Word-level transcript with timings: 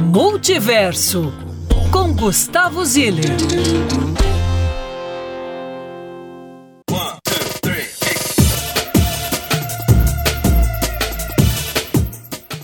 Multiverso 0.00 1.34
com 1.90 2.14
Gustavo 2.14 2.84
Ziller. 2.84 3.24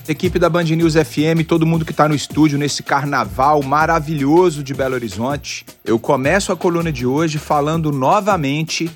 Equipe 0.07 0.39
da 0.39 0.49
Band 0.49 0.62
News 0.62 0.95
FM, 0.95 1.45
todo 1.47 1.67
mundo 1.67 1.85
que 1.85 1.91
está 1.91 2.09
no 2.09 2.15
estúdio 2.15 2.57
nesse 2.57 2.84
carnaval 2.84 3.61
maravilhoso 3.64 4.62
de 4.62 4.73
Belo 4.73 4.95
Horizonte. 4.95 5.66
Eu 5.85 5.98
começo 5.98 6.53
a 6.53 6.57
coluna 6.57 6.93
de 6.93 7.05
hoje 7.05 7.39
falando 7.39 7.91
novamente 7.91 8.89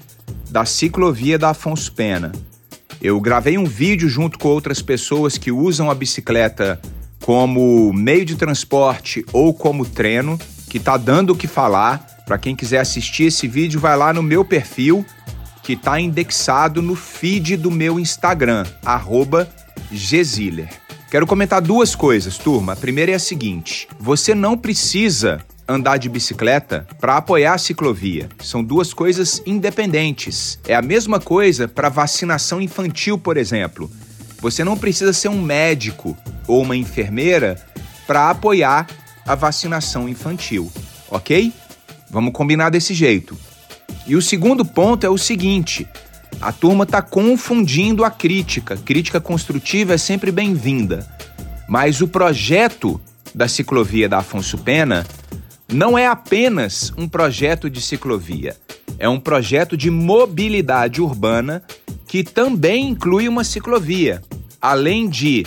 da 0.48 0.64
ciclovia 0.64 1.36
da 1.36 1.50
Afonso 1.50 1.92
Pena. 1.92 2.30
Eu 3.02 3.20
gravei 3.20 3.58
um 3.58 3.64
vídeo 3.64 4.08
junto 4.08 4.38
com 4.38 4.48
outras 4.48 4.80
pessoas 4.80 5.36
que 5.36 5.50
usam 5.50 5.90
a 5.90 5.94
bicicleta 5.94 6.80
como 7.28 7.92
meio 7.92 8.24
de 8.24 8.36
transporte 8.36 9.22
ou 9.34 9.52
como 9.52 9.84
treino, 9.84 10.40
que 10.70 10.80
tá 10.80 10.96
dando 10.96 11.34
o 11.34 11.36
que 11.36 11.46
falar. 11.46 12.24
Para 12.24 12.38
quem 12.38 12.56
quiser 12.56 12.78
assistir 12.78 13.24
esse 13.24 13.46
vídeo, 13.46 13.78
vai 13.78 13.94
lá 13.98 14.14
no 14.14 14.22
meu 14.22 14.46
perfil, 14.46 15.04
que 15.62 15.76
tá 15.76 16.00
indexado 16.00 16.80
no 16.80 16.96
feed 16.96 17.58
do 17.58 17.70
meu 17.70 18.00
Instagram, 18.00 18.64
@gziller. 19.92 20.70
Quero 21.10 21.26
comentar 21.26 21.60
duas 21.60 21.94
coisas, 21.94 22.38
turma. 22.38 22.72
A 22.72 22.76
primeira 22.76 23.12
é 23.12 23.16
a 23.16 23.18
seguinte: 23.18 23.86
você 24.00 24.34
não 24.34 24.56
precisa 24.56 25.38
andar 25.68 25.98
de 25.98 26.08
bicicleta 26.08 26.86
para 26.98 27.18
apoiar 27.18 27.52
a 27.52 27.58
ciclovia. 27.58 28.30
São 28.42 28.64
duas 28.64 28.94
coisas 28.94 29.42
independentes. 29.44 30.58
É 30.66 30.74
a 30.74 30.80
mesma 30.80 31.20
coisa 31.20 31.68
para 31.68 31.90
vacinação 31.90 32.58
infantil, 32.58 33.18
por 33.18 33.36
exemplo. 33.36 33.90
Você 34.40 34.62
não 34.62 34.76
precisa 34.76 35.12
ser 35.12 35.28
um 35.28 35.40
médico 35.40 36.16
ou 36.46 36.62
uma 36.62 36.76
enfermeira 36.76 37.60
para 38.06 38.30
apoiar 38.30 38.86
a 39.26 39.34
vacinação 39.34 40.08
infantil, 40.08 40.70
ok? 41.10 41.52
Vamos 42.10 42.32
combinar 42.32 42.70
desse 42.70 42.94
jeito. 42.94 43.36
E 44.06 44.16
o 44.16 44.22
segundo 44.22 44.64
ponto 44.64 45.04
é 45.04 45.10
o 45.10 45.18
seguinte: 45.18 45.86
a 46.40 46.52
turma 46.52 46.84
está 46.84 47.02
confundindo 47.02 48.04
a 48.04 48.10
crítica. 48.10 48.76
Crítica 48.76 49.20
construtiva 49.20 49.94
é 49.94 49.98
sempre 49.98 50.30
bem-vinda. 50.30 51.06
Mas 51.68 52.00
o 52.00 52.08
projeto 52.08 52.98
da 53.34 53.46
ciclovia 53.46 54.08
da 54.08 54.18
Afonso 54.18 54.56
Pena 54.56 55.06
não 55.70 55.98
é 55.98 56.06
apenas 56.06 56.92
um 56.96 57.06
projeto 57.06 57.68
de 57.68 57.82
ciclovia, 57.82 58.56
é 58.98 59.06
um 59.06 59.20
projeto 59.20 59.76
de 59.76 59.90
mobilidade 59.90 61.02
urbana 61.02 61.62
que 62.08 62.24
também 62.24 62.88
inclui 62.88 63.28
uma 63.28 63.44
ciclovia, 63.44 64.22
além 64.60 65.08
de 65.08 65.46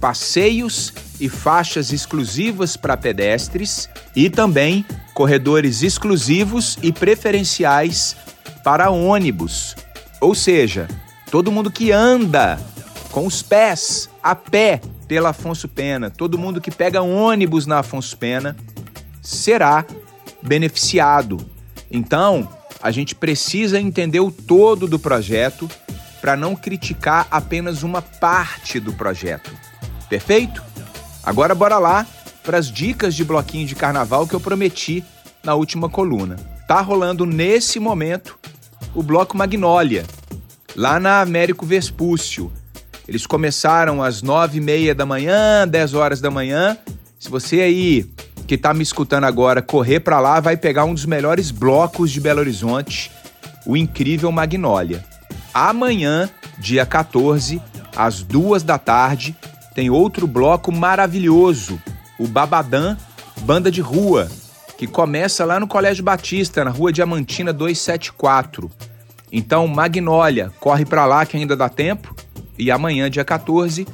passeios 0.00 0.92
e 1.20 1.28
faixas 1.28 1.92
exclusivas 1.92 2.76
para 2.76 2.96
pedestres 2.96 3.88
e 4.14 4.28
também 4.28 4.84
corredores 5.14 5.82
exclusivos 5.82 6.76
e 6.82 6.92
preferenciais 6.92 8.16
para 8.64 8.90
ônibus, 8.90 9.76
ou 10.20 10.34
seja, 10.34 10.88
todo 11.30 11.52
mundo 11.52 11.70
que 11.70 11.92
anda 11.92 12.58
com 13.12 13.26
os 13.26 13.42
pés, 13.42 14.10
a 14.22 14.34
pé, 14.34 14.80
pela 15.06 15.30
Afonso 15.30 15.66
Pena, 15.66 16.10
todo 16.10 16.38
mundo 16.38 16.60
que 16.60 16.70
pega 16.70 17.02
ônibus 17.02 17.66
na 17.66 17.80
Afonso 17.80 18.16
Pena, 18.16 18.56
será 19.20 19.84
beneficiado. 20.42 21.38
Então, 21.90 22.48
a 22.80 22.90
gente 22.90 23.14
precisa 23.14 23.80
entender 23.80 24.20
o 24.20 24.30
todo 24.30 24.86
do 24.86 24.98
projeto 24.98 25.68
para 26.20 26.36
não 26.36 26.54
criticar 26.54 27.26
apenas 27.30 27.82
uma 27.82 28.02
parte 28.02 28.78
do 28.78 28.92
projeto. 28.92 29.50
Perfeito? 30.08 30.62
Agora 31.22 31.54
bora 31.54 31.78
lá 31.78 32.06
para 32.42 32.58
as 32.58 32.70
dicas 32.70 33.14
de 33.14 33.24
bloquinho 33.24 33.66
de 33.66 33.74
carnaval 33.74 34.26
que 34.26 34.34
eu 34.34 34.40
prometi 34.40 35.04
na 35.42 35.54
última 35.54 35.88
coluna. 35.88 36.36
Tá 36.66 36.80
rolando 36.80 37.26
nesse 37.26 37.78
momento 37.78 38.38
o 38.94 39.02
bloco 39.02 39.36
Magnólia, 39.36 40.04
lá 40.74 40.98
na 40.98 41.20
Américo 41.20 41.64
Vespúcio. 41.64 42.52
Eles 43.06 43.26
começaram 43.26 44.02
às 44.02 44.22
nove 44.22 44.58
e 44.58 44.60
meia 44.60 44.94
da 44.94 45.04
manhã, 45.04 45.66
dez 45.66 45.94
horas 45.94 46.20
da 46.20 46.30
manhã. 46.30 46.76
Se 47.18 47.28
você 47.28 47.60
aí 47.60 48.10
que 48.46 48.54
está 48.54 48.74
me 48.74 48.82
escutando 48.82 49.24
agora 49.24 49.62
correr 49.62 50.00
para 50.00 50.20
lá, 50.20 50.40
vai 50.40 50.56
pegar 50.56 50.84
um 50.84 50.94
dos 50.94 51.04
melhores 51.04 51.50
blocos 51.50 52.10
de 52.10 52.20
Belo 52.20 52.40
Horizonte, 52.40 53.10
o 53.66 53.76
incrível 53.76 54.32
Magnólia. 54.32 55.04
Amanhã, 55.52 56.30
dia 56.58 56.86
14, 56.86 57.60
às 57.96 58.22
duas 58.22 58.62
da 58.62 58.78
tarde, 58.78 59.36
tem 59.74 59.90
outro 59.90 60.26
bloco 60.26 60.72
maravilhoso, 60.72 61.80
o 62.18 62.26
Babadã 62.26 62.96
Banda 63.42 63.70
de 63.70 63.80
Rua, 63.80 64.28
que 64.76 64.86
começa 64.86 65.44
lá 65.44 65.58
no 65.58 65.66
Colégio 65.66 66.04
Batista, 66.04 66.64
na 66.64 66.70
Rua 66.70 66.92
Diamantina 66.92 67.52
274. 67.52 68.70
Então, 69.32 69.66
Magnólia, 69.66 70.52
corre 70.60 70.84
para 70.84 71.06
lá 71.06 71.24
que 71.24 71.36
ainda 71.36 71.56
dá 71.56 71.68
tempo. 71.68 72.14
E 72.58 72.70
amanhã, 72.70 73.10
dia 73.10 73.24
14, 73.24 73.86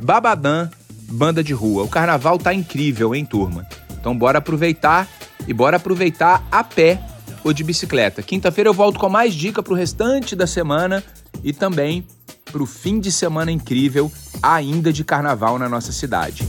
Babadã, 0.00 0.68
Banda 1.10 1.42
de 1.42 1.52
Rua. 1.52 1.84
O 1.84 1.88
carnaval 1.88 2.38
tá 2.38 2.54
incrível, 2.54 3.14
hein, 3.14 3.24
turma? 3.24 3.66
Então, 3.98 4.16
bora 4.16 4.38
aproveitar 4.38 5.08
e 5.46 5.52
bora 5.52 5.76
aproveitar 5.76 6.42
a 6.50 6.62
pé 6.62 7.00
ou 7.44 7.52
de 7.52 7.62
bicicleta. 7.62 8.22
Quinta-feira 8.22 8.70
eu 8.70 8.74
volto 8.74 8.98
com 8.98 9.08
mais 9.08 9.34
dica 9.34 9.62
pro 9.62 9.74
restante 9.74 10.34
da 10.34 10.46
semana 10.46 11.04
e 11.44 11.52
também 11.52 12.06
pro 12.50 12.66
fim 12.66 12.98
de 12.98 13.12
semana 13.12 13.52
incrível 13.52 14.10
ainda 14.42 14.92
de 14.92 15.04
carnaval 15.04 15.58
na 15.58 15.68
nossa 15.68 15.92
cidade. 15.92 16.46